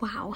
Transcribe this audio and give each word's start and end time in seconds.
wow. 0.00 0.34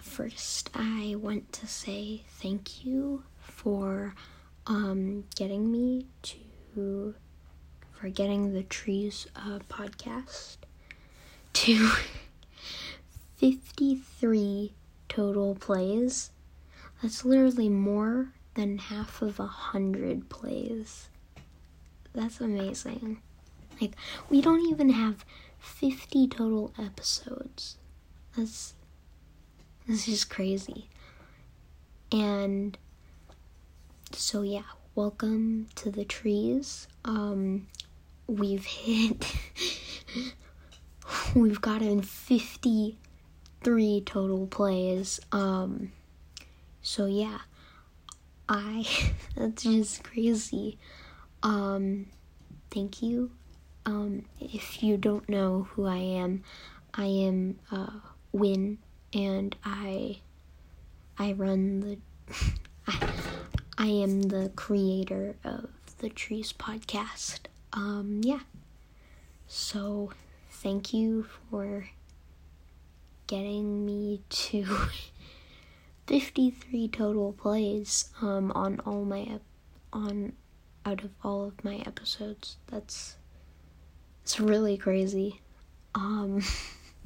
First, 0.00 0.70
I 0.74 1.14
want 1.18 1.52
to 1.54 1.66
say 1.66 2.22
thank 2.28 2.84
you 2.84 3.22
for 3.40 4.14
um, 4.66 5.24
getting 5.36 5.70
me 5.70 6.06
to 6.22 7.14
for 7.92 8.08
getting 8.08 8.52
the 8.52 8.62
trees 8.62 9.26
uh, 9.34 9.58
podcast 9.68 10.58
to 11.52 11.90
53 13.36 14.72
total 15.08 15.54
plays. 15.56 16.30
That's 17.02 17.24
literally 17.24 17.68
more 17.68 18.32
than 18.54 18.78
half 18.78 19.22
of 19.22 19.40
a 19.40 19.46
hundred 19.46 20.28
plays. 20.28 21.08
That's 22.12 22.40
amazing. 22.40 23.20
Like, 23.80 23.92
we 24.28 24.40
don't 24.40 24.66
even 24.68 24.90
have 24.90 25.24
50 25.58 26.28
total 26.28 26.72
episodes. 26.78 27.76
That's, 28.36 28.74
that's 29.86 30.06
just 30.06 30.30
crazy. 30.30 30.88
And 32.12 32.76
so, 34.12 34.42
yeah, 34.42 34.62
welcome 34.94 35.68
to 35.76 35.90
the 35.90 36.04
trees. 36.04 36.88
Um, 37.04 37.66
we've 38.26 38.64
hit, 38.64 39.32
we've 41.34 41.60
gotten 41.60 42.02
53 42.02 44.00
total 44.02 44.46
plays. 44.46 45.20
Um, 45.32 45.92
so, 46.82 47.06
yeah, 47.06 47.38
I, 48.48 48.86
that's 49.36 49.62
just 49.64 50.02
crazy. 50.04 50.78
Um, 51.42 52.06
thank 52.70 53.02
you. 53.02 53.30
Um, 53.88 54.26
if 54.38 54.82
you 54.82 54.98
don't 54.98 55.26
know 55.30 55.66
who 55.70 55.86
I 55.86 55.96
am, 55.96 56.44
I 56.92 57.06
am 57.06 57.58
uh, 57.72 58.00
Win, 58.32 58.76
and 59.14 59.56
I 59.64 60.18
I 61.18 61.32
run 61.32 61.80
the 61.80 61.98
I, 62.86 63.08
I 63.78 63.86
am 63.86 64.20
the 64.24 64.52
creator 64.54 65.36
of 65.42 65.70
the 66.00 66.10
Trees 66.10 66.52
podcast. 66.52 67.46
Um, 67.72 68.20
yeah. 68.22 68.40
So, 69.46 70.12
thank 70.50 70.92
you 70.92 71.24
for 71.50 71.88
getting 73.26 73.86
me 73.86 74.20
to 74.28 74.66
53 76.06 76.88
total 76.88 77.32
plays 77.32 78.10
um, 78.20 78.52
on 78.52 78.80
all 78.80 79.06
my 79.06 79.22
ep- 79.22 79.42
on 79.94 80.34
out 80.84 81.02
of 81.04 81.10
all 81.24 81.46
of 81.46 81.64
my 81.64 81.76
episodes. 81.86 82.58
That's 82.66 83.16
it's 84.28 84.38
really 84.38 84.76
crazy. 84.76 85.40
Um 85.94 86.42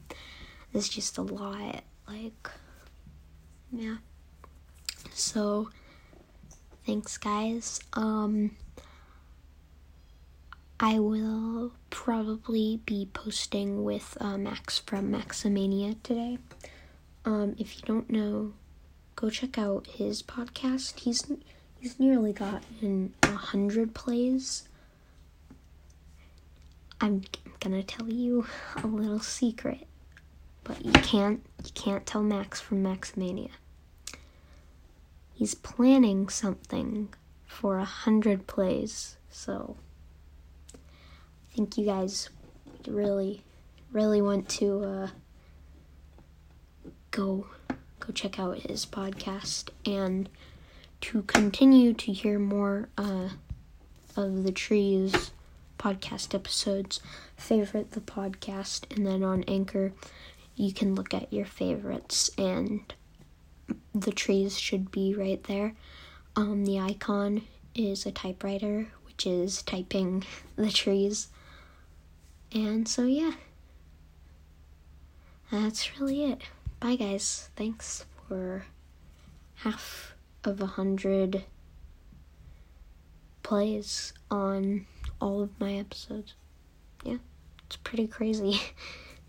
it's 0.75 0.89
just 0.89 1.19
a 1.19 1.23
lot 1.23 1.84
like 2.09 2.51
yeah. 3.70 3.98
So 5.12 5.70
thanks 6.84 7.19
guys. 7.19 7.79
Um 7.92 8.56
I 10.81 10.98
will 10.98 11.70
probably 11.91 12.81
be 12.87 13.09
posting 13.12 13.84
with 13.84 14.17
uh, 14.20 14.36
Max 14.36 14.81
from 14.81 15.12
Maximania 15.12 15.95
today. 16.03 16.39
Um, 17.25 17.55
if 17.57 17.77
you 17.77 17.83
don't 17.86 18.11
know, 18.11 18.55
go 19.14 19.31
check 19.31 19.59
out 19.59 19.86
his 19.86 20.25
podcast. 20.25 20.98
He's 20.98 21.31
he's 21.79 22.01
nearly 22.01 22.33
gotten 22.33 23.14
a 23.23 23.31
hundred 23.31 23.95
plays. 23.95 24.64
I'm 27.03 27.25
gonna 27.58 27.83
tell 27.83 28.08
you 28.08 28.47
a 28.77 28.86
little 28.86 29.19
secret, 29.19 29.89
but 30.62 30.84
you 30.84 30.92
can't 30.92 31.45
you 31.64 31.72
can't 31.75 32.06
tell 32.06 32.22
Max 32.22 32.61
from 32.61 32.81
Maximania. 32.81 33.50
He's 35.34 35.56
planning 35.56 36.28
something 36.28 37.12
for 37.45 37.79
a 37.79 37.85
hundred 37.85 38.46
plays, 38.46 39.17
so 39.29 39.77
I 40.73 41.57
think 41.57 41.77
you 41.77 41.86
guys 41.86 42.30
really 42.86 43.42
really 43.91 44.23
want 44.23 44.48
to 44.51 44.85
uh, 44.85 45.08
go 47.11 47.48
go 47.98 48.12
check 48.12 48.39
out 48.39 48.58
his 48.58 48.86
podcast 48.86 49.70
and 49.85 50.29
to 51.01 51.23
continue 51.23 51.95
to 51.95 52.12
hear 52.12 52.39
more 52.39 52.91
uh, 52.96 53.30
of 54.17 54.45
the 54.45 54.52
trees 54.52 55.33
podcast 55.83 56.35
episodes 56.35 57.01
favorite 57.37 57.91
the 57.91 58.01
podcast 58.01 58.85
and 58.95 59.05
then 59.07 59.23
on 59.25 59.43
anchor 59.45 59.93
you 60.55 60.73
can 60.73 60.95
look 60.95 61.13
at 61.15 61.33
your 61.33 61.47
favorites 61.47 62.31
and 62.39 62.95
the 63.95 64.13
trees 64.13 64.59
should 64.59 64.91
be 64.91 65.15
right 65.15 65.42
there. 65.45 65.75
Um, 66.37 66.65
the 66.65 66.79
icon 66.79 67.42
is 67.75 68.07
a 68.07 68.13
typewriter 68.13 68.89
which 69.07 69.27
is 69.27 69.63
typing 69.63 70.25
the 70.57 70.71
trees. 70.71 71.29
And 72.53 72.87
so 72.87 73.05
yeah. 73.05 73.33
That's 75.51 75.98
really 75.98 76.25
it. 76.25 76.42
Bye 76.81 76.97
guys. 76.97 77.51
Thanks 77.57 78.05
for 78.29 78.65
half 79.57 80.15
of 80.45 80.61
a 80.61 80.67
hundred 80.67 81.45
plays 83.42 84.13
on 84.31 84.87
all 85.23 85.41
of 85.41 85.61
my 85.61 85.75
episodes. 85.75 86.35
Yeah, 87.05 87.19
it's 87.67 87.77
pretty 87.77 88.09
crazy. 88.09 88.61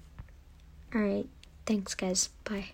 Alright, 0.95 1.29
thanks, 1.65 1.93
guys. 1.93 2.29
Bye. 2.43 2.71